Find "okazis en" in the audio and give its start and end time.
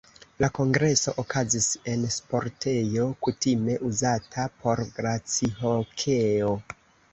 1.23-2.07